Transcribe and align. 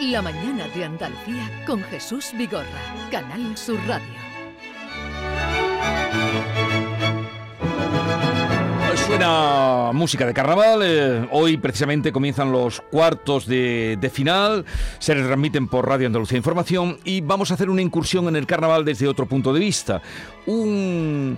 La 0.00 0.22
mañana 0.22 0.66
de 0.74 0.84
Andalucía 0.84 1.62
con 1.66 1.82
Jesús 1.82 2.30
Vigorra, 2.34 2.64
Canal 3.10 3.54
Sur 3.54 3.78
Radio. 3.86 4.08
Suena 9.06 9.90
música 9.92 10.24
de 10.24 10.32
carnaval. 10.32 10.80
eh, 10.82 11.28
hoy 11.32 11.58
precisamente 11.58 12.12
comienzan 12.12 12.50
los 12.50 12.80
cuartos 12.80 13.46
de, 13.46 13.98
de 14.00 14.08
final. 14.08 14.64
Se 14.98 15.12
retransmiten 15.12 15.68
por 15.68 15.86
Radio 15.86 16.06
Andalucía 16.06 16.38
Información 16.38 16.98
y 17.04 17.20
vamos 17.20 17.50
a 17.50 17.54
hacer 17.54 17.68
una 17.68 17.82
incursión 17.82 18.26
en 18.28 18.36
el 18.36 18.46
carnaval 18.46 18.86
desde 18.86 19.06
otro 19.06 19.26
punto 19.26 19.52
de 19.52 19.60
vista. 19.60 20.00
Un 20.46 21.36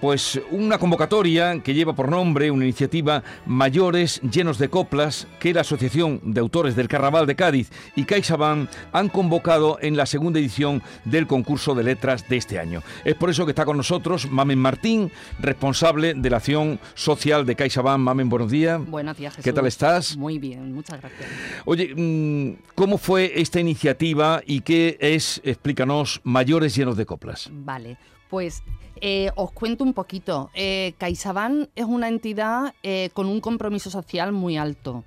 pues 0.00 0.40
una 0.50 0.78
convocatoria 0.78 1.60
que 1.60 1.74
lleva 1.74 1.94
por 1.94 2.08
nombre 2.08 2.50
una 2.50 2.64
iniciativa 2.64 3.22
Mayores 3.46 4.20
llenos 4.22 4.58
de 4.58 4.68
coplas 4.68 5.26
que 5.38 5.54
la 5.54 5.62
Asociación 5.62 6.20
de 6.24 6.40
Autores 6.40 6.76
del 6.76 6.88
Carnaval 6.88 7.26
de 7.26 7.36
Cádiz 7.36 7.70
y 7.96 8.04
CaixaBank 8.04 8.68
han 8.92 9.08
convocado 9.08 9.78
en 9.80 9.96
la 9.96 10.06
segunda 10.06 10.40
edición 10.40 10.82
del 11.04 11.26
concurso 11.26 11.74
de 11.74 11.84
letras 11.84 12.28
de 12.28 12.36
este 12.36 12.58
año. 12.58 12.82
Es 13.04 13.14
por 13.14 13.30
eso 13.30 13.44
que 13.44 13.52
está 13.52 13.64
con 13.64 13.76
nosotros 13.76 14.30
Mamen 14.30 14.58
Martín, 14.58 15.10
responsable 15.40 16.14
de 16.14 16.30
la 16.30 16.38
acción 16.38 16.80
social 16.94 17.46
de 17.46 17.56
CaixaBank. 17.56 18.00
Mamen, 18.00 18.28
buenos 18.28 18.50
días. 18.50 18.84
Buenos 18.84 19.16
días, 19.16 19.34
Jesús. 19.34 19.44
¿Qué 19.44 19.52
tal 19.52 19.66
estás? 19.66 20.16
Muy 20.16 20.38
bien, 20.38 20.72
muchas 20.72 21.00
gracias. 21.00 21.28
Oye, 21.64 21.94
mm, 21.94 22.74
¿cómo 22.74 22.98
fue 22.98 23.32
esta 23.36 23.60
iniciativa 23.60 24.42
y 24.46 24.60
qué 24.60 24.96
es, 25.00 25.40
explícanos, 25.44 26.20
Mayores 26.24 26.74
llenos 26.74 26.96
de 26.96 27.06
coplas? 27.06 27.50
Vale, 27.52 27.96
pues 28.32 28.62
eh, 29.02 29.30
os 29.36 29.52
cuento 29.52 29.84
un 29.84 29.92
poquito. 29.92 30.50
Eh, 30.54 30.94
es 30.98 31.84
una 31.84 32.08
entidad 32.08 32.72
eh, 32.82 33.10
con 33.12 33.26
un 33.26 33.42
compromiso 33.42 33.90
social 33.90 34.32
muy 34.32 34.56
alto 34.56 35.04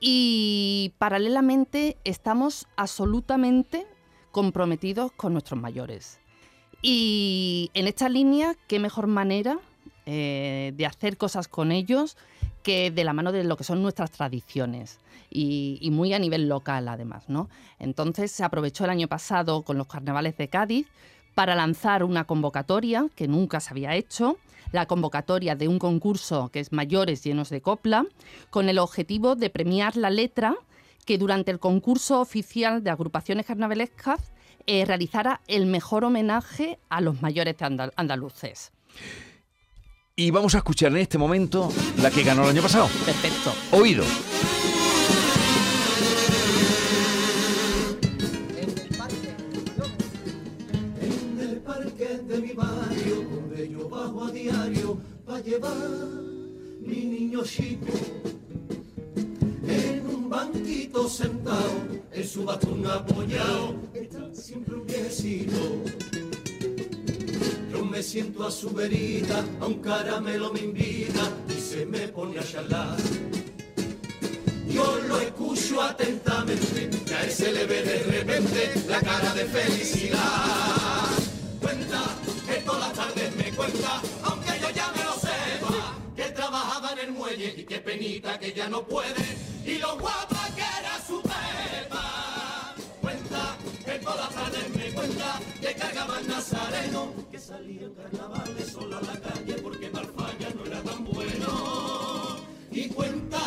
y 0.00 0.94
paralelamente 0.96 1.98
estamos 2.04 2.66
absolutamente 2.76 3.86
comprometidos 4.30 5.12
con 5.12 5.34
nuestros 5.34 5.60
mayores. 5.60 6.18
Y 6.80 7.70
en 7.74 7.88
esta 7.88 8.08
línea, 8.08 8.56
qué 8.68 8.78
mejor 8.78 9.06
manera 9.06 9.58
eh, 10.06 10.72
de 10.74 10.86
hacer 10.86 11.18
cosas 11.18 11.48
con 11.48 11.72
ellos 11.72 12.16
que 12.62 12.90
de 12.90 13.04
la 13.04 13.12
mano 13.12 13.32
de 13.32 13.44
lo 13.44 13.58
que 13.58 13.64
son 13.64 13.82
nuestras 13.82 14.12
tradiciones 14.12 14.98
y, 15.28 15.76
y 15.82 15.90
muy 15.90 16.14
a 16.14 16.18
nivel 16.18 16.48
local 16.48 16.88
además, 16.88 17.24
¿no? 17.28 17.50
Entonces 17.78 18.32
se 18.32 18.44
aprovechó 18.44 18.84
el 18.84 18.90
año 18.90 19.08
pasado 19.08 19.60
con 19.60 19.76
los 19.76 19.88
carnavales 19.88 20.38
de 20.38 20.48
Cádiz 20.48 20.88
para 21.34 21.54
lanzar 21.54 22.04
una 22.04 22.24
convocatoria 22.24 23.06
que 23.14 23.28
nunca 23.28 23.60
se 23.60 23.70
había 23.70 23.94
hecho, 23.94 24.38
la 24.72 24.86
convocatoria 24.86 25.54
de 25.54 25.68
un 25.68 25.78
concurso 25.78 26.48
que 26.50 26.60
es 26.60 26.72
Mayores 26.72 27.22
llenos 27.24 27.50
de 27.50 27.60
copla, 27.60 28.06
con 28.50 28.68
el 28.68 28.78
objetivo 28.78 29.34
de 29.36 29.50
premiar 29.50 29.96
la 29.96 30.10
letra 30.10 30.56
que 31.04 31.18
durante 31.18 31.50
el 31.50 31.58
concurso 31.58 32.20
oficial 32.20 32.82
de 32.84 32.90
agrupaciones 32.90 33.46
carnavalescas 33.46 34.20
eh, 34.66 34.84
realizara 34.84 35.40
el 35.48 35.66
mejor 35.66 36.04
homenaje 36.04 36.78
a 36.88 37.00
los 37.00 37.20
mayores 37.20 37.58
de 37.58 37.66
andal- 37.66 37.92
andaluces. 37.96 38.70
Y 40.14 40.30
vamos 40.30 40.54
a 40.54 40.58
escuchar 40.58 40.92
en 40.92 40.98
este 40.98 41.18
momento 41.18 41.70
la 42.00 42.10
que 42.10 42.22
ganó 42.22 42.44
el 42.44 42.50
año 42.50 42.62
pasado. 42.62 42.86
Perfecto. 43.04 43.52
Oído. 43.72 44.04
Llevar 55.44 55.76
mi 56.80 57.04
niño 57.04 57.42
chico. 57.44 57.92
En 59.66 60.06
un 60.06 60.28
banquito 60.28 61.08
sentado, 61.08 61.72
en 62.12 62.26
su 62.26 62.44
bastón 62.44 62.86
apoyado, 62.86 63.74
está 63.94 64.34
siempre 64.34 64.76
un 64.76 64.86
viejecito. 64.86 65.60
Yo 67.72 67.84
me 67.84 68.02
siento 68.02 68.46
a 68.46 68.50
su 68.50 68.70
verita, 68.70 69.44
a 69.60 69.66
un 69.66 69.80
caramelo 69.80 70.52
me 70.52 70.60
invita 70.60 71.30
y 71.48 71.60
se 71.60 71.86
me 71.86 72.08
pone 72.08 72.38
a 72.38 72.44
charlar. 72.44 72.96
Yo 74.68 74.98
lo 75.06 75.20
escucho 75.20 75.82
atentamente, 75.82 76.88
que 77.04 77.14
a 77.14 77.28
se 77.28 77.52
le 77.52 77.66
ve 77.66 77.82
de 77.82 77.98
repente 78.04 78.72
la 78.88 79.00
cara 79.00 79.34
de 79.34 79.44
felicidad. 79.44 81.08
Cuenta 81.60 82.02
que 82.46 82.62
todas 82.62 82.80
las 82.80 82.92
tardes 82.94 83.36
me 83.36 83.50
cuenta, 83.54 84.02
el 87.02 87.12
muelle 87.12 87.54
y 87.56 87.64
qué 87.64 87.78
penita 87.78 88.38
que 88.38 88.52
ya 88.52 88.68
no 88.68 88.86
puede, 88.86 89.24
y 89.66 89.78
lo 89.78 89.98
guapa 89.98 90.48
que 90.54 90.62
era 90.62 91.00
su 91.04 91.20
pepa. 91.22 92.74
Cuenta 93.00 93.56
que 93.84 93.98
todas 93.98 94.18
las 94.18 94.34
tardes 94.34 94.76
me 94.76 94.92
cuenta 94.92 95.40
que 95.60 95.74
cargaba 95.74 96.20
el 96.20 96.28
nazareno, 96.28 97.12
que 97.30 97.38
salía 97.38 97.82
en 97.82 97.94
carnavales 97.94 98.68
solo 98.68 98.98
a 98.98 99.02
la 99.02 99.20
calle 99.20 99.54
porque 99.54 99.90
Malfaya 99.90 100.50
no 100.54 100.64
era 100.64 100.82
tan 100.82 101.04
bueno. 101.04 102.36
Y 102.70 102.88
cuenta 102.88 103.38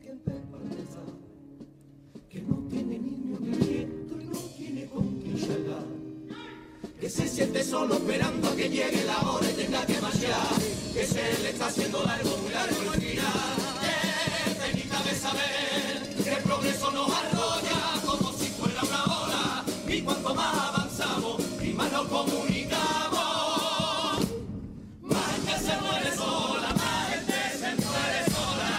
que 0.00 0.08
el 0.08 0.18
Pepa 0.18 0.58
que 2.30 2.40
no 2.40 2.56
tiene 2.68 2.98
niño 2.98 3.38
ni 3.40 3.56
nieto 3.58 4.20
y 4.20 4.24
no 4.24 4.38
tiene 4.56 4.86
con 4.86 5.20
quién 5.20 5.38
charlar. 5.38 5.84
Que 6.98 7.10
se 7.10 7.28
siente 7.28 7.62
solo 7.62 7.94
esperando 7.94 8.48
a 8.48 8.56
que 8.56 8.68
llegue 8.70 9.04
la 9.04 9.13
se 11.14 11.42
le 11.44 11.50
está 11.50 11.66
haciendo 11.66 12.02
largo, 12.02 12.36
muy 12.38 12.52
largo 12.52 12.76
el 12.76 13.00
penita 14.56 14.98
de 15.04 15.14
saber 15.14 16.02
que 16.24 16.32
el 16.32 16.42
progreso 16.42 16.90
nos 16.90 17.08
arrolla 17.08 17.78
como 18.04 18.32
si 18.32 18.46
fuera 18.46 18.80
una 18.82 19.04
ola. 19.04 19.64
Y 19.86 20.02
cuanto 20.02 20.34
más 20.34 20.54
avanzamos 20.70 21.36
y 21.62 21.72
más 21.72 21.92
nos 21.92 22.08
comunicamos, 22.08 23.18
más 25.02 25.26
gente 25.36 25.56
se 25.66 25.80
muere 25.82 26.16
sola, 26.16 26.68
más 26.82 27.08
gente 27.10 27.38
se 27.60 27.70
muere 27.86 28.20
sola. 28.34 28.70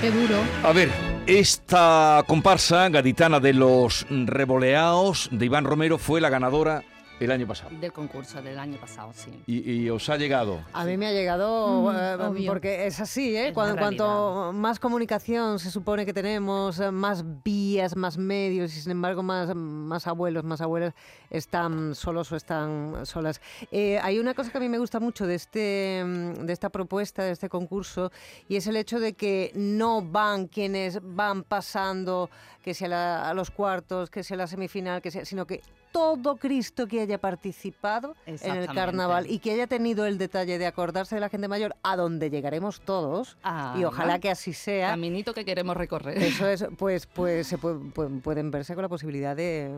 Qué 0.00 0.10
duro. 0.10 0.42
A 0.64 0.72
ver, 0.72 0.90
esta 1.28 2.24
comparsa 2.26 2.88
gaditana 2.88 3.38
de 3.38 3.52
los 3.52 4.06
revoleados 4.10 5.28
de 5.30 5.46
Iván 5.46 5.66
Romero 5.66 5.98
fue 5.98 6.20
la 6.20 6.30
ganadora 6.30 6.82
el 7.24 7.30
año 7.30 7.46
pasado. 7.46 7.70
Del 7.80 7.92
concurso 7.92 8.40
del 8.42 8.58
año 8.58 8.78
pasado, 8.78 9.12
sí. 9.14 9.42
Y, 9.46 9.70
y 9.72 9.90
os 9.90 10.08
ha 10.08 10.16
llegado. 10.16 10.64
A 10.72 10.84
mí 10.84 10.96
me 10.96 11.06
ha 11.06 11.12
llegado, 11.12 11.82
Mm, 11.92 11.96
eh, 12.42 12.44
porque 12.46 12.86
es 12.86 13.00
así, 13.00 13.36
¿eh? 13.36 13.48
Es 13.48 13.52
Cuando, 13.54 13.74
la 13.76 13.80
cuanto 13.80 14.52
más 14.54 14.78
comunicación 14.78 15.58
se 15.58 15.70
supone 15.70 16.04
que 16.06 16.12
tenemos, 16.12 16.78
eh, 16.80 16.90
más 16.90 17.24
vías, 17.44 17.96
más 17.96 18.16
medios, 18.18 18.74
y 18.76 18.80
sin 18.80 18.92
embargo 18.92 19.22
más, 19.22 19.54
más 19.54 20.06
abuelos, 20.06 20.44
más 20.44 20.60
abuelas 20.60 20.94
están 21.30 21.94
solos 21.94 22.30
o 22.32 22.36
están 22.36 23.04
solas. 23.06 23.40
Eh, 23.70 23.98
hay 24.02 24.18
una 24.18 24.34
cosa 24.34 24.50
que 24.50 24.58
a 24.58 24.60
mí 24.60 24.68
me 24.68 24.78
gusta 24.78 25.00
mucho 25.00 25.26
de, 25.26 25.34
este, 25.36 26.02
mm, 26.04 26.46
de 26.46 26.52
esta 26.52 26.68
propuesta, 26.70 27.22
de 27.22 27.32
este 27.32 27.48
concurso, 27.48 28.10
y 28.48 28.56
es 28.56 28.66
el 28.66 28.76
hecho 28.76 29.00
de 29.00 29.14
que 29.14 29.50
no 29.54 30.02
van 30.02 30.46
quienes 30.48 30.98
van 31.02 31.42
pasando, 31.44 32.30
que 32.62 32.74
sea 32.74 32.88
la- 32.88 33.28
a 33.30 33.34
los 33.34 33.50
cuartos, 33.50 34.10
que 34.10 34.22
sea 34.22 34.36
la 34.36 34.46
semifinal, 34.46 35.02
que 35.02 35.10
sea, 35.10 35.24
sino 35.24 35.46
que 35.46 35.60
todo 35.90 36.36
Cristo 36.36 36.86
que 36.86 37.00
haya 37.00 37.11
participado 37.18 38.14
en 38.26 38.38
el 38.56 38.66
carnaval 38.74 39.26
y 39.30 39.38
que 39.38 39.52
haya 39.52 39.66
tenido 39.66 40.06
el 40.06 40.18
detalle 40.18 40.58
de 40.58 40.66
acordarse 40.66 41.14
de 41.14 41.20
la 41.20 41.28
gente 41.28 41.48
mayor, 41.48 41.74
a 41.82 41.96
donde 41.96 42.30
llegaremos 42.30 42.80
todos, 42.80 43.36
Ah, 43.42 43.74
y 43.78 43.84
ojalá 43.84 44.18
que 44.18 44.30
así 44.30 44.52
sea. 44.52 44.90
Caminito 44.90 45.34
que 45.34 45.44
queremos 45.44 45.76
recorrer. 45.76 46.18
Eso 46.18 46.46
es, 46.48 46.64
pues, 46.78 47.06
pues 47.06 47.46
se 47.46 47.58
pu- 47.58 47.92
pu- 47.92 48.20
pueden 48.22 48.50
verse 48.50 48.74
con 48.74 48.82
la 48.82 48.88
posibilidad 48.88 49.34
de, 49.36 49.70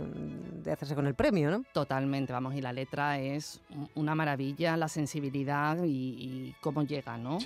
de 0.63 0.73
hacerse 0.73 0.95
con 0.95 1.07
el 1.07 1.15
premio, 1.15 1.51
¿no? 1.51 1.65
Totalmente, 1.73 2.33
vamos, 2.33 2.55
y 2.55 2.61
la 2.61 2.73
letra 2.73 3.19
es 3.19 3.61
un- 3.71 3.89
una 3.95 4.15
maravilla, 4.15 4.77
la 4.77 4.89
sensibilidad 4.89 5.83
y, 5.85 5.89
y 5.89 6.55
cómo 6.61 6.83
llega, 6.83 7.17
¿no? 7.17 7.39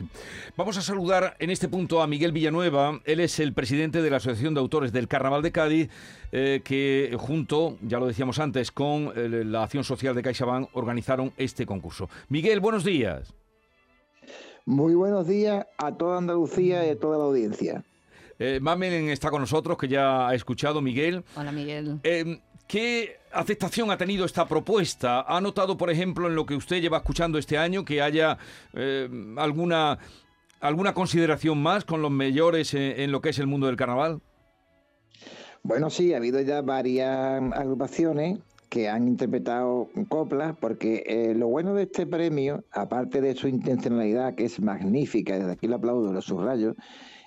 Vamos 0.57 0.77
a 0.77 0.83
saludar 0.83 1.37
en 1.39 1.51
este 1.51 1.69
punto 1.69 2.03
a 2.03 2.07
Miguel 2.07 2.33
Villanueva. 2.33 3.01
Él 3.05 3.21
es 3.21 3.39
el 3.41 3.53
presidente 3.53 4.03
de 4.03 4.11
la 4.11 4.17
Asociación 4.19 4.55
de 4.55 4.61
Autores 4.61 4.93
del 4.93 5.09
Carnaval 5.09 5.43
de 5.43 5.53
Cádiz, 5.53 5.91
eh, 6.33 6.61
que 6.65 7.15
junto, 7.19 7.79
ya 7.83 7.99
lo 7.99 8.07
decíamos 8.07 8.39
antes, 8.39 8.71
con 8.73 9.13
eh, 9.17 9.45
la 9.45 9.67
Acción 9.79 9.97
Social 9.97 10.15
de 10.15 10.23
CaixaBank 10.23 10.71
organizaron 10.73 11.33
este 11.37 11.65
concurso. 11.65 12.09
Miguel, 12.29 12.59
buenos 12.59 12.85
días. 12.85 13.33
Muy 14.67 14.95
buenos 14.95 15.29
días 15.29 15.67
a 15.79 15.93
toda 15.93 16.19
Andalucía 16.19 16.85
y 16.85 16.91
a 16.91 16.99
toda 16.99 17.17
la 17.17 17.25
audiencia. 17.25 17.85
Eh, 18.41 18.59
Mamen 18.61 19.09
está 19.09 19.31
con 19.31 19.41
nosotros, 19.41 19.79
que 19.79 19.87
ya 19.89 20.29
ha 20.29 20.35
escuchado, 20.35 20.81
Miguel. 20.81 21.25
Hola, 21.37 21.53
Miguel. 21.53 22.01
Eh, 22.03 22.41
¿Qué 22.67 23.19
aceptación 23.33 23.91
ha 23.91 23.97
tenido 23.97 24.25
esta 24.25 24.47
propuesta? 24.49 25.23
¿Ha 25.23 25.41
notado, 25.41 25.77
por 25.77 25.91
ejemplo, 25.91 26.27
en 26.27 26.35
lo 26.35 26.45
que 26.45 26.55
usted 26.55 26.81
lleva 26.81 26.99
escuchando 26.99 27.39
este 27.39 27.57
año, 27.57 27.85
que 27.85 28.03
haya 28.03 28.37
eh, 28.75 29.09
alguna, 29.37 29.99
alguna 30.61 30.93
consideración 30.93 31.63
más 31.63 31.85
con 31.85 32.03
los 32.03 32.11
mayores 32.11 32.75
en, 32.75 33.01
en 33.01 33.13
lo 33.13 33.21
que 33.21 33.31
es 33.31 33.39
el 33.39 33.47
mundo 33.47 33.69
del 33.69 33.77
carnaval? 33.77 34.21
Bueno, 35.63 35.89
sí, 35.89 36.13
ha 36.15 36.19
habido 36.19 36.41
ya 36.41 36.63
varias 36.63 37.41
agrupaciones 37.53 38.39
que 38.69 38.89
han 38.89 39.09
interpretado 39.09 39.89
coplas, 40.09 40.57
porque 40.61 41.05
eh, 41.07 41.35
lo 41.35 41.49
bueno 41.49 41.75
de 41.75 41.85
este 41.85 42.07
premio, 42.07 42.65
aparte 42.73 43.21
de 43.21 43.35
su 43.35 43.49
intencionalidad, 43.49 44.35
que 44.35 44.45
es 44.45 44.61
magnífica, 44.61 45.39
desde 45.39 45.53
aquí 45.53 45.67
lo 45.67 45.77
aplaudo, 45.77 46.13
lo 46.13 46.21
subrayo, 46.21 46.75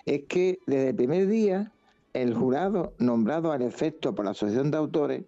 es 0.06 0.24
que 0.28 0.60
desde 0.68 0.90
el 0.90 0.96
primer 0.96 1.28
día 1.28 1.72
el 2.14 2.34
jurado 2.34 2.94
nombrado 3.00 3.52
al 3.52 3.62
efecto 3.62 4.14
por 4.14 4.26
la 4.26 4.32
Asociación 4.32 4.72
de 4.72 4.78
Autores, 4.78 5.24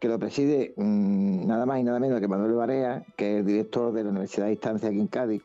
que 0.00 0.08
lo 0.08 0.18
preside 0.18 0.74
mm, 0.76 1.46
nada 1.46 1.66
más 1.66 1.80
y 1.80 1.82
nada 1.82 1.98
menos 1.98 2.20
que 2.20 2.28
Manuel 2.28 2.52
Barea, 2.52 3.04
que 3.16 3.34
es 3.34 3.40
el 3.40 3.46
director 3.46 3.92
de 3.92 4.04
la 4.04 4.10
Universidad 4.10 4.44
de 4.44 4.50
Distancia 4.50 4.88
aquí 4.88 5.00
en 5.00 5.06
Cádiz. 5.08 5.42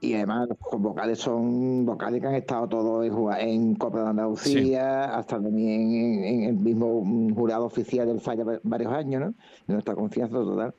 Y 0.00 0.14
además 0.14 0.48
los 0.48 0.80
vocales 0.80 1.18
son 1.18 1.84
vocales 1.84 2.20
que 2.20 2.26
han 2.28 2.34
estado 2.36 2.68
todos 2.68 3.04
en, 3.06 3.48
en 3.48 3.74
Copa 3.74 4.02
de 4.02 4.08
Andalucía, 4.10 5.16
hasta 5.16 5.40
también 5.40 5.80
en, 5.92 6.24
en 6.24 6.42
el 6.44 6.54
mismo 6.56 7.02
mm, 7.04 7.34
jurado 7.34 7.64
oficial 7.66 8.06
del 8.06 8.20
Falla 8.20 8.44
va- 8.44 8.60
varios 8.62 8.92
años, 8.92 9.20
¿no? 9.20 9.28
De 9.66 9.72
nuestra 9.74 9.94
confianza 9.94 10.36
total. 10.36 10.74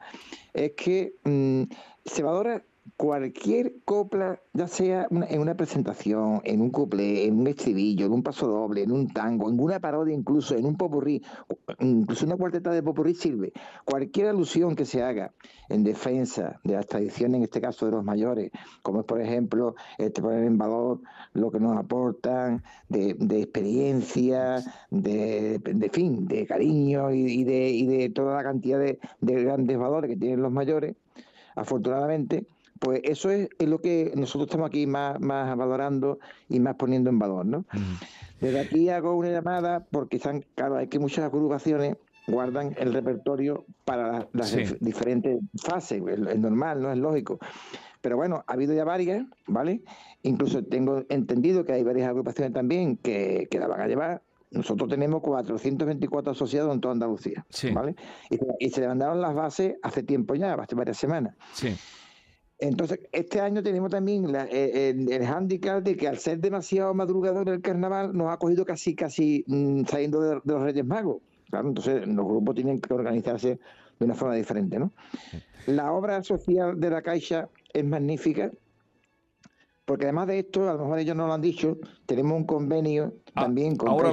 Es 0.54 0.71
que 0.71 1.16
mm, 1.25 1.63
valora 2.24 2.63
cualquier 2.98 3.74
copla, 3.86 4.40
ya 4.54 4.68
sea 4.68 5.08
una- 5.10 5.26
en 5.28 5.40
una 5.42 5.56
presentación, 5.56 6.42
en 6.44 6.62
un 6.62 6.70
couplé, 6.70 7.26
en 7.26 7.40
un 7.40 7.48
estribillo, 7.48 8.06
en 8.06 8.14
un 8.14 8.24
paso 8.24 8.48
doble, 8.48 8.84
en 8.84 8.92
un 8.92 9.08
tango, 9.10 9.50
en 9.50 9.60
una 9.60 9.80
parodia 9.80 10.14
incluso, 10.14 10.56
en 10.56 10.66
un 10.66 10.76
popurrí, 10.76 11.22
incluso 11.80 12.26
una 12.26 12.36
cuarteta 12.38 12.72
de 12.72 12.84
popurrí 12.84 13.14
sirve. 13.16 13.54
Cualquier 13.86 14.28
alusión 14.28 14.76
que 14.76 14.86
se 14.86 15.04
haga 15.04 15.32
en 15.70 15.84
defensa 15.84 16.60
de 16.64 16.74
las 16.74 16.88
tradiciones, 16.88 17.38
en 17.38 17.44
este 17.44 17.62
caso 17.62 17.86
de 17.86 17.92
los 17.92 18.04
mayores, 18.04 18.52
como 18.82 19.02
es 19.02 19.06
por 19.06 19.22
ejemplo 19.22 19.76
este, 19.98 20.22
poner 20.22 20.44
en 20.44 20.58
valor 20.58 21.00
lo 21.34 21.52
que 21.52 21.60
nos 21.60 21.78
aportan 21.78 22.64
de, 22.88 23.14
de 23.14 23.42
experiencia, 23.42 24.64
de, 24.90 25.60
de 25.60 25.90
fin, 25.90 26.28
de 26.28 26.46
cariño 26.48 27.12
y, 27.14 27.20
y 27.42 27.44
de, 27.44 27.70
y 27.70 27.86
de 27.86 28.10
toda 28.10 28.36
la 28.38 28.44
cantidad 28.44 28.80
de, 28.80 29.00
de 29.22 29.44
grandes 29.44 29.78
valores 29.78 30.10
que 30.10 30.18
tienen 30.18 30.42
los 30.42 30.52
mayores, 30.52 30.96
afortunadamente, 31.56 32.46
pues 32.80 33.02
eso 33.04 33.30
es, 33.30 33.50
es 33.60 33.68
lo 33.68 33.81
que 33.81 34.12
nosotros 34.16 34.48
estamos 34.48 34.68
aquí 34.68 34.88
más, 34.88 35.20
más 35.20 35.56
valorando 35.58 36.20
y 36.48 36.60
más 36.60 36.76
poniendo 36.76 37.10
en 37.10 37.20
valor, 37.20 37.46
¿no? 37.46 37.66
Desde 38.40 38.60
aquí 38.60 38.90
hago 38.90 39.16
una 39.16 39.30
llamada 39.30 39.86
porque 39.92 40.18
están, 40.18 40.46
claro, 40.56 40.78
hay 40.78 40.88
que 40.88 40.98
muchas 41.00 41.26
agrupaciones 41.26 41.98
guardan 42.28 42.76
el 42.78 42.94
repertorio 42.94 43.66
para 43.86 44.28
las, 44.34 44.50
Sí. 44.50 44.64
diferentes 44.80 45.40
fases, 45.62 46.02
es, 46.08 46.40
normal, 46.40 46.81
no 46.81 46.92
es 46.92 46.98
lógico. 46.98 47.40
Pero 48.02 48.16
bueno, 48.16 48.44
ha 48.48 48.54
habido 48.54 48.74
ya 48.74 48.86
varias, 48.86 49.26
¿vale? 49.48 49.81
Incluso 50.24 50.64
tengo 50.64 51.04
entendido 51.10 51.66
que 51.66 51.74
hay 51.74 51.84
varias 51.84 52.08
agrupaciones 52.08 52.54
también 52.54 52.96
que, 52.98 53.48
que 53.52 53.60
la 53.60 53.68
van 53.68 53.81
a 53.81 53.88
llevar. 53.88 54.22
Nosotros 54.52 54.90
tenemos 54.90 55.22
424 55.22 56.31
asociados 56.31 56.74
en 56.74 56.80
toda 56.81 56.94
Andalucía, 56.94 57.46
Sí. 57.50 57.72
¿vale? 57.72 57.96
Y, 58.30 58.38
se- 58.38 58.46
y 58.60 58.70
se 58.70 58.81
levantaron 58.81 59.22
las 59.22 59.36
bases 59.36 59.76
hace 59.84 60.02
tiempo 60.04 60.34
ya, 60.36 60.54
hace 60.54 60.76
varias 60.76 60.98
semanas. 60.98 61.36
Sí. 61.54 61.76
Entonces, 62.60 63.00
este 63.14 63.40
año 63.40 63.64
tenemos 63.64 63.90
también 63.90 64.32
la- 64.32 64.46
eh, 64.46 64.90
el, 64.90 65.12
el 65.12 65.26
hándicap 65.26 65.82
de 65.82 65.96
que 65.96 66.08
al 66.08 66.18
ser 66.18 66.40
demasiado 66.40 66.94
madrugador 66.94 67.48
el 67.50 67.62
carnaval 67.62 68.16
nos 68.16 68.30
ha 68.32 68.38
cogido 68.38 68.66
casi, 68.66 68.96
casi 68.96 69.46
mm, 69.48 69.86
saliendo 69.86 70.22
de, 70.22 70.36
de 70.44 70.54
los 70.54 70.64
Reyes 70.64 70.86
Magos. 70.86 71.22
Claro, 71.50 71.70
entonces 71.70 72.06
los 72.06 72.26
grupos 72.26 72.56
tienen 72.56 72.80
que 72.80 72.94
organizarse 72.94 73.60
de 73.98 74.06
una 74.06 74.14
forma 74.14 74.36
diferente, 74.36 74.78
¿no? 74.78 74.92
La 75.68 75.94
obra 75.94 76.22
social 76.24 76.80
de 76.80 76.90
la 76.90 77.02
Caixa 77.02 77.50
es 77.74 77.86
magnífica, 77.86 78.52
porque 79.90 80.06
además 80.06 80.28
de 80.28 80.38
esto, 80.38 80.70
a 80.70 80.74
lo 80.74 80.82
mejor 80.84 81.00
ellos 81.00 81.16
no 81.16 81.26
lo 81.26 81.34
han 81.34 81.42
dicho, 81.42 81.78
tenemos 82.06 82.38
un 82.38 82.44
convenio 82.46 83.12
Ah, 83.34 83.42
también 83.42 83.76
con 83.76 83.90
ahora-. 83.90 84.12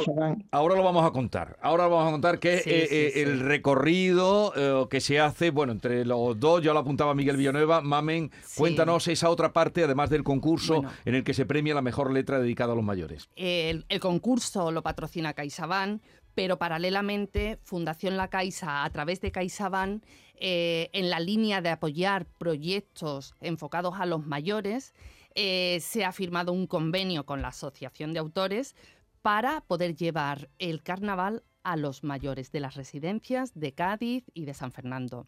Ahora 0.50 0.74
lo 0.74 0.82
vamos 0.82 1.04
a 1.04 1.10
contar. 1.10 1.58
Ahora 1.60 1.84
lo 1.84 1.90
vamos 1.96 2.08
a 2.08 2.12
contar 2.12 2.38
que 2.38 2.54
es 2.54 2.62
Sí, 2.64 2.70
eh, 2.70 2.86
sí, 2.88 2.96
eh, 2.96 3.10
sí. 3.12 3.20
el 3.20 3.40
recorrido 3.40 4.52
eh, 4.56 4.86
que 4.88 5.00
se 5.02 5.20
hace, 5.20 5.50
bueno, 5.50 5.72
entre 5.72 6.06
los 6.06 6.40
dos, 6.40 6.62
ya 6.62 6.72
lo 6.72 6.78
apuntaba 6.78 7.14
Miguel 7.14 7.36
Villanueva. 7.36 7.82
Mamen, 7.82 8.30
Sí. 8.42 8.58
cuéntanos 8.60 9.06
esa 9.08 9.28
otra 9.28 9.52
parte, 9.52 9.84
además 9.84 10.08
del 10.08 10.24
concurso, 10.24 10.76
Bueno. 10.76 10.90
en 11.04 11.14
el 11.14 11.24
que 11.24 11.34
se 11.34 11.44
premia 11.44 11.74
la 11.74 11.82
mejor 11.82 12.10
letra 12.10 12.38
dedicada 12.38 12.72
a 12.72 12.76
los 12.76 12.84
mayores. 12.84 13.28
El, 13.36 13.84
el 13.90 14.00
concurso 14.00 14.70
lo 14.72 14.82
patrocina 14.82 15.34
CaixaBank, 15.34 16.00
pero 16.34 16.58
paralelamente 16.58 17.58
Fundación 17.64 18.16
La 18.16 18.28
Caixa, 18.28 18.82
a 18.84 18.90
través 18.90 19.20
de 19.20 19.30
CaixaBank, 19.30 20.02
eh, 20.38 20.88
en 20.94 21.10
la 21.10 21.20
línea 21.20 21.60
de 21.60 21.68
apoyar 21.68 22.24
proyectos 22.38 23.34
enfocados 23.40 23.94
a 23.98 24.06
los 24.06 24.26
mayores, 24.26 24.94
eh, 25.36 25.78
se 25.80 26.04
ha 26.04 26.10
firmado 26.12 26.52
un 26.52 26.66
convenio 26.66 27.24
con 27.24 27.42
la 27.42 27.48
Asociación 27.48 28.12
de 28.12 28.18
Autores 28.18 28.74
para 29.22 29.60
poder 29.60 29.94
llevar 29.94 30.48
el 30.58 30.82
carnaval 30.82 31.42
a 31.62 31.76
los 31.76 32.02
mayores 32.04 32.50
de 32.52 32.60
las 32.60 32.74
residencias 32.74 33.52
de 33.54 33.72
Cádiz 33.72 34.24
y 34.34 34.44
de 34.46 34.54
San 34.54 34.72
Fernando. 34.72 35.26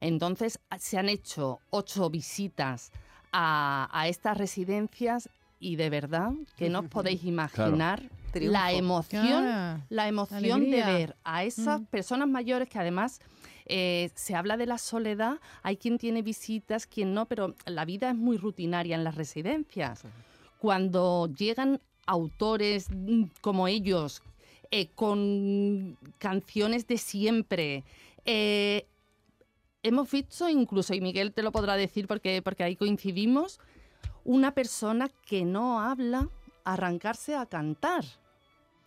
Entonces 0.00 0.60
a- 0.70 0.78
se 0.78 0.96
han 0.98 1.08
hecho 1.08 1.58
ocho 1.70 2.08
visitas 2.08 2.92
a, 3.32 3.88
a 3.92 4.06
estas 4.08 4.36
residencias 4.38 5.28
y 5.60 5.74
de 5.76 5.90
verdad 5.90 6.32
que 6.56 6.68
no 6.70 6.80
os 6.80 6.86
podéis 6.88 7.24
imaginar 7.24 8.02
la 8.34 8.72
emoción, 8.72 9.84
la 9.88 10.06
emoción 10.08 10.70
de 10.70 10.84
ver 10.84 11.16
a 11.24 11.42
esas 11.44 11.80
Mm. 11.80 11.84
personas 11.86 12.28
mayores 12.28 12.68
que 12.68 12.78
además 12.78 13.20
eh, 13.68 14.10
se 14.14 14.34
habla 14.34 14.56
de 14.56 14.66
la 14.66 14.78
soledad, 14.78 15.38
hay 15.62 15.76
quien 15.76 15.98
tiene 15.98 16.22
visitas, 16.22 16.86
quien 16.86 17.14
no, 17.14 17.26
pero 17.26 17.54
la 17.66 17.84
vida 17.84 18.10
es 18.10 18.16
muy 18.16 18.36
rutinaria 18.36 18.96
en 18.96 19.04
las 19.04 19.14
residencias. 19.14 20.02
Cuando 20.58 21.28
llegan 21.36 21.80
autores 22.06 22.88
mm, 22.90 23.24
como 23.40 23.68
ellos, 23.68 24.22
eh, 24.70 24.88
con 24.94 25.96
canciones 26.18 26.86
de 26.86 26.98
siempre, 26.98 27.84
eh, 28.24 28.86
hemos 29.82 30.10
visto 30.10 30.48
incluso, 30.48 30.94
y 30.94 31.00
Miguel 31.00 31.32
te 31.32 31.42
lo 31.42 31.52
podrá 31.52 31.76
decir 31.76 32.06
porque, 32.06 32.42
porque 32.42 32.64
ahí 32.64 32.76
coincidimos, 32.76 33.60
una 34.24 34.52
persona 34.52 35.08
que 35.26 35.44
no 35.44 35.80
habla 35.80 36.28
arrancarse 36.64 37.34
a 37.34 37.46
cantar. 37.46 38.04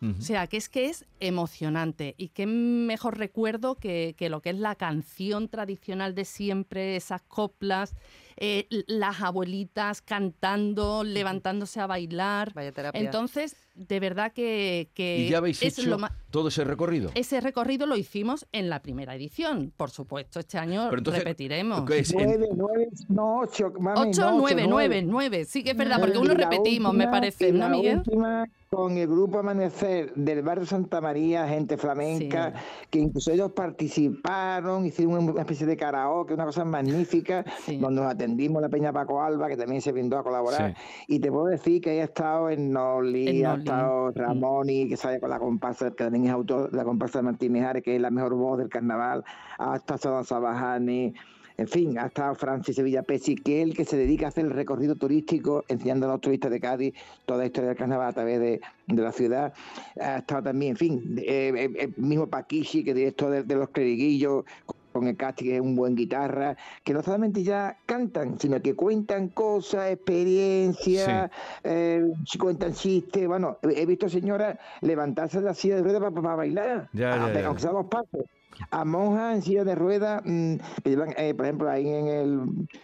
Ujú. 0.02 0.14
O 0.18 0.22
sea, 0.22 0.48
que 0.48 0.58
es 0.58 0.68
que 0.68 0.86
es 0.90 1.06
emocionante 1.20 2.16
y 2.18 2.30
qué 2.30 2.48
mejor 2.48 3.20
recuerdo 3.20 3.76
que, 3.76 4.16
que 4.18 4.30
lo 4.30 4.42
que 4.42 4.50
es 4.50 4.58
la 4.58 4.74
canción 4.76 5.48
tradicional 5.48 6.16
de 6.16 6.26
siempre, 6.26 6.96
esas 6.96 7.22
coplas, 7.22 7.96
eh, 8.38 8.66
las 8.88 9.22
abuelitas 9.22 10.02
cantando, 10.02 11.04
levantándose 11.04 11.80
a 11.80 11.86
bailar. 11.86 12.52
Vaya 12.56 12.72
terapia. 12.72 13.00
Entonces, 13.00 13.56
de 13.76 14.00
verdad 14.00 14.32
que, 14.34 14.90
que 14.96 15.20
¿Y 15.20 15.30
ya 15.30 15.38
habéis 15.38 15.62
es 15.62 15.78
hecho 15.78 15.90
lo 15.90 16.08
todo 16.32 16.48
ese 16.48 16.64
recorrido? 16.64 17.12
ese 17.14 17.40
recorrido 17.40 17.86
lo 17.86 17.96
hicimos 17.96 18.48
en 18.52 18.70
la 18.70 18.82
primera 18.82 19.14
edición. 19.16 19.72
Por 19.78 19.92
supuesto, 19.92 20.40
este 20.40 20.58
año 20.58 20.86
Pero 20.90 20.98
entonces, 21.00 21.24
repetiremos. 21.24 21.88
¿qué 21.88 22.00
es? 22.00 22.12
En- 22.14 22.18
Nueve, 22.26 22.48
nueve, 22.56 22.88
no, 23.10 23.40
ocho, 23.42 23.72
mami, 23.80 24.10
Ocho, 24.10 24.22
no, 24.22 24.28
ocho, 24.30 24.38
nueve, 24.40 24.66
nueve, 24.68 25.02
nueve. 25.06 25.46
Sí 25.46 25.64
que 25.64 25.72
es 25.72 25.78
verdad, 25.78 26.00
porque 26.00 26.18
uno 26.18 26.34
repetimos, 26.34 26.92
me 26.94 27.04
última- 27.06 27.12
parece, 27.12 27.50
y 27.50 27.52
¿no, 27.52 27.60
la 27.60 27.70
Miguel? 27.70 27.98
última 28.00 28.46
con 28.74 28.96
el 28.96 29.06
grupo 29.06 29.40
Amanecer 29.40 30.14
del 30.14 30.44
barrio 30.44 30.66
Santa 30.66 31.02
María, 31.02 31.46
gente 31.46 31.76
flamenca, 31.76 32.54
que 32.90 33.00
incluso 33.00 33.30
ellos 33.34 33.52
participaron, 33.52 34.86
hicieron 34.86 35.28
una 35.28 35.42
especie 35.42 35.68
de 35.68 35.76
karaoke, 35.76 36.34
una 36.34 36.46
cosa 36.46 36.64
magnífica, 36.64 37.44
Sí. 37.66 37.76
donde 37.80 38.00
nos 38.02 38.10
atendimos 38.10 38.62
la 38.62 38.70
Peña 38.70 38.94
Paco 38.94 39.22
Alba, 39.22 39.50
que 39.50 39.58
también 39.58 39.82
se 39.82 39.92
brindó 39.92 40.18
a 40.18 40.24
colaborar. 40.24 40.74
Y 41.10 41.20
te 41.20 41.30
puedo 41.30 41.48
decir 41.48 41.82
que 41.82 41.90
ahí 41.90 42.00
ha 42.00 42.06
estado 42.06 42.50
en 42.50 42.72
Noli, 42.72 43.44
ha 43.44 43.56
estado 43.56 44.12
Ramoni, 44.12 44.88
que 44.88 44.96
sale 44.96 45.20
con 45.20 45.32
la 45.32 45.40
comparsa, 45.40 45.90
que 45.90 46.06
también 46.06 46.28
es 46.28 46.32
autor 46.32 46.72
de 46.72 46.78
la 46.78 46.86
comparsa 46.86 47.20
de 47.20 47.24
Martín 47.24 47.52
Mijares, 47.52 47.84
que 47.84 47.98
es 47.98 48.02
la 48.02 48.10
mejor 48.10 48.36
voz 48.36 48.58
del 48.58 48.70
carnaval, 48.70 49.26
ha 49.60 49.76
estado 49.76 50.24
Sabajani, 50.24 51.14
en 51.58 51.68
fin, 51.68 51.98
ha 52.00 52.08
estado 52.08 52.36
Francis 52.36 52.76
Sevilla 52.76 53.04
Pesi, 53.04 53.36
que 53.36 53.62
es 53.62 53.68
el 53.70 53.76
que 53.76 53.86
se 53.86 53.98
dedica 53.98 54.26
a 54.26 54.30
hacer 54.30 54.46
el 54.46 54.52
recorrido 54.52 54.96
turístico, 54.96 55.64
enseñando 55.68 56.08
a 56.08 56.14
los 56.14 56.22
turistas 56.22 56.52
de 56.52 56.60
Cádiz 56.60 56.94
toda 57.26 57.40
la 57.40 57.46
historia 57.46 57.70
del 57.70 57.78
carnaval 57.78 58.10
a 58.10 58.14
través 58.14 58.40
de, 58.40 58.62
de 58.88 59.02
la 59.02 59.12
ciudad. 59.12 59.54
Ha 60.00 60.18
estado 60.18 60.44
también, 60.44 60.72
en 60.72 60.78
fin, 60.78 61.16
eh, 61.18 61.52
eh, 61.56 61.70
el 61.98 62.04
mismo 62.04 62.28
Paquishi, 62.28 62.84
que 62.84 62.92
es 62.92 62.96
director 62.96 63.30
de, 63.32 63.44
de 63.44 63.56
los 63.56 63.70
cleriguillos, 63.70 64.46
con 64.92 65.08
el 65.08 65.16
casting 65.16 65.46
que 65.46 65.56
es 65.56 65.62
un 65.62 65.76
buen 65.76 65.96
guitarra, 65.96 66.58
que 66.84 66.94
no 66.94 67.02
solamente 67.02 67.44
ya 67.44 67.78
cantan, 67.86 68.40
sino 68.40 68.62
que 68.62 68.76
cuentan 68.76 69.30
cosas, 69.30 69.92
experiencias, 69.92 71.32
eh, 71.64 72.04
cuentan 72.40 72.74
chistes. 72.74 73.28
Bueno, 73.28 73.58
he 73.64 73.86
visto 73.86 74.10
señoras 74.10 74.58
levantarse 74.82 75.40
de 75.40 75.46
la 75.46 75.54
silla 75.54 75.78
de 75.78 75.84
ruedas 75.84 76.12
para, 76.14 76.36
bailar, 76.36 76.90
Ya, 76.94 77.16
ya, 77.16 77.24
aunque 77.24 77.40
ya. 77.40 77.48
aunque 77.48 77.62
sea 77.62 77.72
dos 77.72 77.86
pasos. 77.86 78.26
A 78.70 78.86
monjas 78.86 79.36
en 79.36 79.42
silla 79.42 79.64
de 79.64 79.76
ruedas, 79.76 80.22
mm, 80.26 80.56
que 80.84 80.90
llevan, 80.90 81.10
eh, 81.18 81.34
por 81.34 81.46
ejemplo, 81.46 81.70
ahí 81.70 81.88
en 81.88 82.08
el 82.08 82.42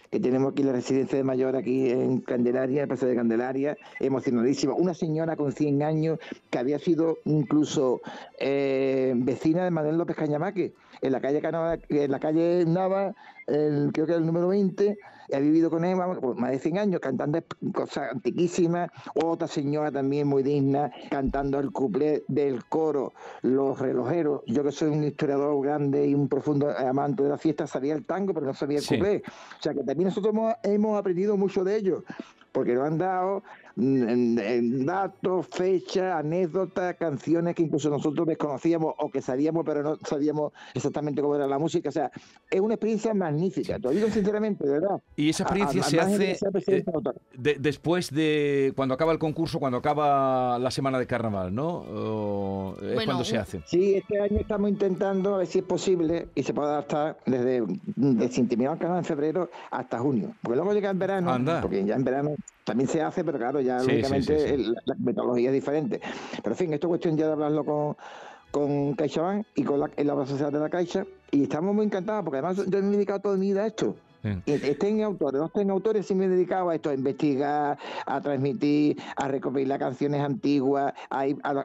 que 0.10 0.20
tenemos 0.20 0.52
aquí 0.52 0.64
la 0.64 0.72
residencia 0.72 1.18
de 1.18 1.24
mayor, 1.24 1.56
aquí 1.56 1.90
en 1.92 2.22
Candelaria, 2.22 2.84
el 2.84 2.88
paseo 2.88 3.10
de 3.10 3.16
Candelaria, 3.16 3.78
emocionadísima. 4.00 4.74
Una 4.74 4.94
señora 4.94 5.36
con 5.36 5.52
100 5.52 5.84
años 5.84 6.20
que 6.50 6.58
había 6.58 6.80
sido 6.80 7.20
incluso 7.26 8.02
eh, 8.40 9.14
vecina 9.18 9.64
de 9.64 9.72
Manuel 9.72 9.98
López 9.98 10.16
Cañamaque, 10.16 10.74
en 11.02 11.12
la 11.12 11.22
calle 11.22 11.42
Canova, 11.42 11.78
en 11.90 12.12
la 12.12 12.20
calle 12.20 12.66
Nava, 12.66 13.14
el- 13.46 13.92
creo 13.94 14.06
que 14.06 14.12
era 14.14 14.20
el 14.20 14.26
número 14.26 14.48
20, 14.48 14.98
ha 15.34 15.40
vivido 15.40 15.70
con 15.70 15.82
vamos, 15.82 16.18
pues, 16.22 16.38
más 16.38 16.52
de 16.52 16.60
100 16.60 16.78
años, 16.78 17.00
cantando 17.00 17.40
cosas 17.74 18.12
antiquísimas. 18.14 18.90
Otra 19.16 19.48
señora 19.48 19.92
también 19.92 20.28
muy 20.28 20.44
digna, 20.44 20.92
cantando 21.10 21.60
el 21.60 21.72
cuplé 21.72 22.24
del 22.28 22.66
coro, 22.66 23.14
Los 23.42 23.80
Relojeros. 23.80 24.42
Yo 24.48 24.64
que 24.64 24.72
soy 24.72 24.90
un 24.90 25.04
historiador 25.04 25.62
grande 25.64 26.08
y 26.08 26.14
un 26.14 26.28
profundo 26.28 26.70
amante 26.78 27.24
de 27.24 27.30
la 27.30 27.38
fiesta, 27.38 27.68
sabía 27.68 27.94
el 27.94 28.06
tango, 28.06 28.34
pero 28.34 28.46
no 28.46 28.54
sabía 28.54 28.78
el 28.78 28.84
Sí. 28.84 28.96
cuplé. 28.96 29.24
O 29.60 29.62
sea 29.62 29.74
que 29.74 29.84
también 29.84 30.10
nosotros 30.10 30.34
hemos, 30.34 30.54
hemos 30.64 31.00
aprendido 31.00 31.38
mucho 31.38 31.64
de 31.64 31.76
ellos, 31.76 32.04
porque 32.52 32.74
nos 32.74 32.86
han 32.86 32.98
dado 32.98 33.44
datos, 33.78 35.48
fechas, 35.48 36.16
anécdotas, 36.16 36.96
canciones 36.96 37.54
que 37.54 37.64
incluso 37.64 37.90
nosotros 37.90 38.28
desconocíamos 38.28 38.96
o 38.98 39.10
que 39.12 39.22
sabíamos, 39.22 39.64
pero 39.66 39.84
no 39.84 39.98
sabíamos 39.98 40.52
exactamente 40.74 41.22
cómo 41.22 41.36
era 41.36 41.46
la 41.46 41.60
música. 41.60 41.90
O 41.90 41.92
sea, 41.92 42.12
es 42.50 42.60
una 42.60 42.74
experiencia 42.74 43.14
magnífica, 43.14 43.76
te 43.76 43.82
lo 43.82 43.92
digo 43.92 44.08
sinceramente, 44.10 44.66
de 44.66 44.72
verdad. 44.72 45.02
Y 45.16 45.30
esa 45.30 45.44
experiencia 45.44 45.84
se 45.84 46.00
hace 46.00 46.38
eh, 46.68 47.56
después 47.60 48.12
de 48.12 48.74
cuando 48.76 48.96
acaba 48.96 49.12
el 49.12 49.20
concurso, 49.20 49.60
cuando 49.60 49.78
acaba 49.78 50.58
la 50.58 50.72
semana 50.72 50.98
de 50.98 51.06
carnaval, 51.06 51.54
¿no? 51.54 52.76
es 52.82 53.06
cuando 53.06 53.24
se 53.24 53.38
hace. 53.38 53.62
Sí, 53.66 53.96
este 53.96 54.20
año 54.20 54.40
estamos 54.40 54.70
intentando 54.70 55.36
a 55.36 55.38
ver 55.40 55.48
si 55.48 55.60
es 55.60 55.66
posible 55.66 56.30
y 56.34 56.42
se 56.42 56.54
puede 56.54 56.70
adaptar 56.70 57.18
desde, 57.28 57.64
desde 57.96 58.42
intimidad 58.42 58.78
canal 58.80 58.98
en 58.98 59.06
febrero 59.06 59.50
hasta 59.70 60.00
junio. 60.00 60.34
Porque 60.42 60.56
luego 60.56 60.74
llega 60.74 60.90
el 60.90 60.98
verano, 60.98 61.62
porque 61.62 61.86
ya 61.86 61.96
en 61.96 62.04
verano 62.04 62.36
también 62.68 62.90
se 62.90 63.02
hace, 63.02 63.24
pero 63.24 63.38
claro, 63.38 63.62
ya 63.62 63.82
lógicamente 63.82 64.58
la, 64.58 64.96
metodología 65.00 65.48
es 65.48 65.54
diferente. 65.54 66.02
Pero 66.44 66.50
en 66.52 66.58
fin, 66.58 66.74
esto 66.74 66.88
es 66.88 66.90
cuestión 66.90 67.16
ya 67.16 67.28
de 67.28 67.32
hablarlo 67.32 67.64
con, 67.64 67.96
con 68.52 68.94
CaixaBank 68.94 69.48
y 69.56 69.64
con 69.64 69.80
la, 69.80 69.90
la 69.96 70.26
sociedad 70.26 70.52
de 70.52 70.60
la 70.60 70.70
Caixa. 70.70 71.06
Y 71.32 71.44
estamos 71.44 71.74
muy 71.74 71.86
encantados 71.86 72.26
porque 72.26 72.40
además 72.40 72.58
yo 72.58 72.82
me 72.82 72.90
he 72.90 72.92
dedicado 72.92 73.22
toda 73.22 73.38
mi 73.38 73.52
vida 73.52 73.64
a 73.64 73.68
esto. 73.68 73.96
Estén 74.46 75.02
autores, 75.04 75.40
no 75.40 75.48
estén 75.48 75.70
autores, 75.70 76.06
sí 76.06 76.16
me 76.16 76.26
he 76.26 76.30
dedicado 76.30 76.70
a 76.70 76.76
esto, 76.76 76.90
a 76.90 76.94
investigar, 76.94 77.78
a 78.06 78.22
transmitir, 78.22 78.98
a 79.16 79.28
recopilar 79.28 79.80
canciones 79.80 80.22
antiguas. 80.22 80.94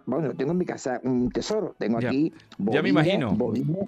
bueno, 0.07 0.35
tengo 0.35 0.53
en 0.53 0.59
mi 0.59 0.65
casa 0.65 1.01
un 1.05 1.31
tesoro, 1.31 1.75
tengo 1.79 1.99
aquí. 1.99 2.33
ya 2.59 2.83
me 2.83 2.91
imagino, 2.91 3.37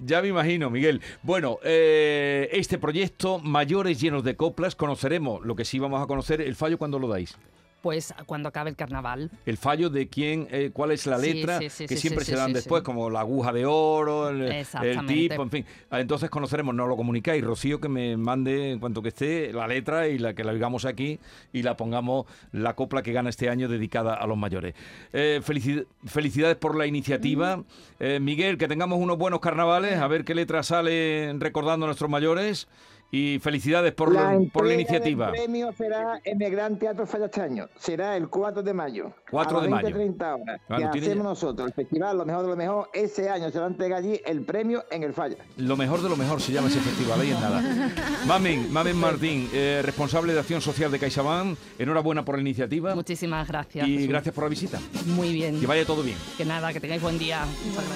ya 0.05 0.21
me 0.21 0.29
imagino, 0.29 0.69
Miguel. 0.69 1.01
Bueno, 1.23 1.57
eh, 1.63 2.49
este 2.51 2.77
proyecto, 2.77 3.39
Mayores 3.39 3.99
llenos 3.99 4.23
de 4.23 4.35
coplas, 4.35 4.75
conoceremos 4.75 5.45
lo 5.45 5.55
que 5.55 5.65
sí 5.65 5.79
vamos 5.79 6.01
a 6.01 6.07
conocer, 6.07 6.41
el 6.41 6.55
fallo 6.55 6.77
cuando 6.77 6.99
lo 6.99 7.07
dais 7.07 7.37
pues 7.85 8.15
cuando 8.25 8.49
acabe 8.49 8.71
el 8.71 8.75
carnaval. 8.75 9.29
El 9.45 9.57
fallo 9.57 9.91
de 9.91 10.07
quién, 10.07 10.47
eh, 10.49 10.71
cuál 10.73 10.89
es 10.89 11.05
la 11.05 11.19
letra, 11.19 11.59
que 11.59 11.69
siempre 11.69 12.25
se 12.25 12.35
dan 12.35 12.51
después, 12.51 12.81
como 12.81 13.11
la 13.11 13.19
aguja 13.19 13.53
de 13.53 13.67
oro, 13.67 14.29
el, 14.29 14.65
tipo, 15.05 15.43
en 15.43 15.51
fin. 15.51 15.65
Ah, 15.91 15.99
entonces 15.99 16.31
conoceremos, 16.31 16.73
no 16.73 16.87
lo 16.87 16.97
comunicáis, 16.97 17.43
Rocío, 17.43 17.79
que 17.79 17.87
me 17.87 18.17
mande 18.17 18.71
en 18.71 18.79
cuanto 18.79 19.03
que 19.03 19.09
esté 19.09 19.53
la 19.53 19.67
letra 19.67 20.07
y 20.07 20.17
la 20.17 20.33
que 20.33 20.43
la 20.43 20.51
digamos 20.51 20.83
aquí 20.83 21.19
y 21.53 21.61
la 21.61 21.77
pongamos 21.77 22.25
la 22.53 22.75
copla 22.75 23.03
que 23.03 23.13
gana 23.13 23.29
este 23.29 23.49
año 23.49 23.69
dedicada 23.69 24.15
a 24.15 24.25
los 24.25 24.35
mayores. 24.35 24.73
Eh, 25.13 25.43
felicidades 25.43 26.55
por 26.55 26.75
la 26.75 26.87
iniciativa. 26.87 27.61
Eh, 27.99 28.19
Miguel, 28.19 28.57
que 28.57 28.67
tengamos 28.67 28.97
unos 28.97 29.19
buenos 29.19 29.41
carnavales, 29.41 29.99
a 29.99 30.07
ver 30.07 30.25
qué 30.25 30.33
letra 30.33 30.63
sale 30.63 31.35
recordando 31.37 31.85
a 31.85 31.89
nuestros 31.89 32.09
mayores 32.09 32.67
y 33.11 33.39
felicidades 33.39 33.93
por 33.93 34.13
la, 34.13 34.39
por 34.51 34.65
la 34.65 34.73
iniciativa. 34.73 35.27
El 35.27 35.33
premio 35.33 35.71
será 35.73 36.19
en 36.23 36.41
el 36.41 36.51
Gran 36.51 36.77
Teatro 36.77 37.05
Falla 37.05 37.25
este 37.25 37.41
año. 37.41 37.69
Será 37.77 38.17
el 38.17 38.27
4 38.27 38.63
de 38.63 38.73
mayo. 38.73 39.13
4 39.31 39.61
de 39.61 39.69
mayo. 39.69 39.89
30 39.89 40.35
horas. 40.35 40.61
hacemos 40.69 41.23
nosotros, 41.23 41.67
el 41.67 41.73
festival, 41.73 42.17
lo 42.17 42.25
mejor 42.25 42.43
de 42.43 42.47
lo 42.49 42.55
mejor. 42.55 42.89
Ese 42.93 43.29
año 43.29 43.49
se 43.51 43.59
va 43.59 43.65
a 43.65 43.69
entregar 43.69 43.99
allí 43.99 44.19
el 44.25 44.43
premio 44.43 44.83
en 44.91 45.03
el 45.03 45.13
Falla. 45.13 45.37
Lo 45.57 45.77
mejor 45.77 46.01
de 46.01 46.09
lo 46.09 46.17
mejor 46.17 46.41
se 46.41 46.51
llama 46.51 46.67
ese 46.67 46.79
festival, 46.79 47.21
ahí 47.21 47.31
en 47.31 47.39
nada. 47.39 47.63
Mamen, 48.27 48.71
Mamen 48.71 48.97
Martín, 48.97 49.49
eh, 49.53 49.81
responsable 49.83 50.33
de 50.33 50.39
Acción 50.39 50.61
Social 50.61 50.91
de 50.91 50.99
CaixaBank. 50.99 51.57
Enhorabuena 51.79 52.25
por 52.25 52.35
la 52.35 52.41
iniciativa. 52.41 52.95
Muchísimas 52.95 53.47
gracias. 53.47 53.87
Y 53.87 54.07
gracias 54.07 54.33
por 54.33 54.43
la 54.43 54.49
visita. 54.49 54.79
Muy 55.05 55.31
bien. 55.33 55.59
Que 55.59 55.67
vaya 55.67 55.85
todo 55.85 56.03
bien. 56.03 56.17
Que 56.37 56.45
nada, 56.45 56.73
que 56.73 56.79
tengáis 56.79 57.01
buen 57.01 57.17
día. 57.17 57.45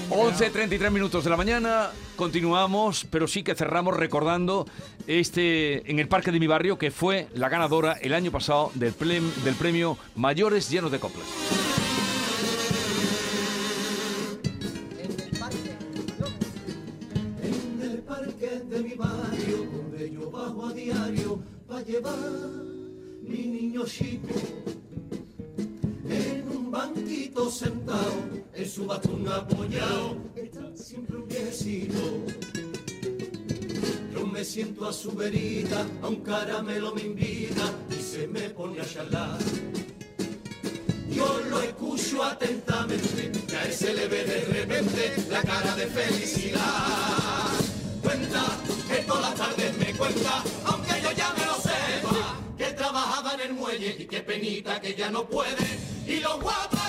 11.33 0.10 0.92
minutos 0.92 1.24
de 1.24 1.30
la 1.30 1.38
mañana. 1.38 1.90
Continuamos, 2.16 3.08
pero 3.10 3.28
sí 3.28 3.44
que 3.44 3.56
cerramos 3.56 3.96
recordando 3.96 4.66
este 5.08 5.90
en 5.90 6.00
el 6.00 6.08
Parque 6.08 6.32
de 6.32 6.40
mi 6.40 6.48
barrio, 6.48 6.78
que 6.78 6.92
fue 6.92 7.28
la 7.34 7.50
ganadora 7.50 7.94
el 7.94 8.14
año 8.14 8.32
pasado 8.32 8.72
del, 8.76 8.94
premio 8.94 9.98
Mayores 10.16 10.70
Llenos 10.70 10.92
de 10.92 11.00
Coplas. 11.00 11.26
En 17.42 17.82
el 17.82 18.00
parque 18.00 18.62
de 18.70 18.80
mi 18.82 18.94
barrio, 18.94 19.68
donde 19.72 20.12
yo 20.12 20.30
bajo 20.32 20.68
a 20.68 20.74
diario 20.74 21.40
para 21.68 21.82
llevar 21.82 22.18
mi 23.22 23.46
niño 23.46 23.86
chico 23.86 24.34
en 26.10 26.48
un 26.50 26.72
banquito 26.72 27.50
sentado, 27.52 28.14
en 28.54 28.70
su 28.70 28.86
bastón 28.86 29.28
apoyado, 29.28 30.18
está 30.36 30.76
siempre 30.76 31.18
un 31.18 31.28
viejecito 31.28 32.09
siento 34.50 34.90
a 34.90 34.92
su 34.92 35.12
verita, 35.12 35.86
a 36.02 36.08
un 36.08 36.24
caramelo 36.24 36.92
me 36.96 37.04
invita 37.04 37.72
y 37.92 38.02
se 38.02 38.28
me 38.28 38.50
pone 38.50 38.82
a 38.82 38.86
charlar. 38.86 39.38
Yo 41.08 41.40
lo 41.52 41.62
escucho 41.62 42.24
atentamente 42.24 43.32
y 43.48 43.54
a 43.54 43.64
ese 43.66 43.94
le 43.94 44.08
ve 44.08 44.24
de 44.24 44.46
repente 44.46 45.14
la 45.30 45.44
cara 45.44 45.76
de 45.76 45.86
felicidad. 45.86 47.48
Cuenta 48.02 48.44
que 48.90 49.04
todas 49.04 49.22
las 49.30 49.36
tardes 49.36 49.78
me 49.78 49.94
cuenta, 49.94 50.44
aunque 50.66 51.00
yo 51.00 51.12
ya 51.12 51.32
me 51.38 51.46
lo 51.46 51.54
sepa, 51.54 52.40
que 52.58 52.74
trabajaba 52.74 53.36
en 53.36 53.42
el 53.42 53.54
muelle 53.54 53.98
y 54.00 54.06
que 54.06 54.22
penita 54.22 54.82
que 54.82 54.96
ya 54.96 55.12
no 55.12 55.30
puede 55.30 55.68
y 56.08 56.22
lo 56.22 56.40
guapa 56.40 56.89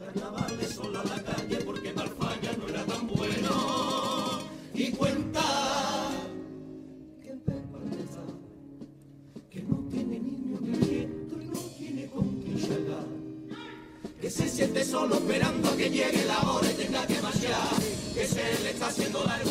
carnavales 0.00 0.74
solo 0.74 1.00
a 1.00 1.04
la 1.04 1.22
calle 1.22 1.56
porque 1.64 1.92
Malfaya 1.92 2.52
no 2.58 2.68
era 2.68 2.84
tan 2.84 3.06
bueno. 3.06 4.40
Y 4.72 4.90
cuenta 4.92 5.42
que 7.22 7.30
Pepa 7.30 7.78
está, 7.98 8.24
que 9.50 9.62
no 9.62 9.76
tiene 9.90 10.20
niño 10.20 10.58
ni 10.62 10.78
nieto 10.78 11.40
y 11.40 11.44
no 11.44 11.60
tiene 11.76 12.06
con 12.06 12.26
quién 12.40 12.86
Que 14.20 14.30
se 14.30 14.48
siente 14.48 14.84
solo 14.84 15.16
esperando 15.16 15.68
a 15.68 15.76
que 15.76 15.90
llegue 15.90 16.24
la 16.24 16.40
hora 16.50 16.70
y 16.70 16.74
tenga 16.74 17.06
que 17.06 17.20
marchar. 17.20 17.68
Que 18.14 18.26
se 18.26 18.62
le 18.62 18.70
está 18.70 18.86
haciendo 18.86 19.22
largo, 19.24 19.50